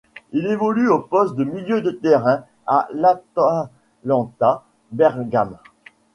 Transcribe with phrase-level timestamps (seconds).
[0.31, 5.57] Il évolue au poste de milieu de terrain à l'Atalanta Bergame.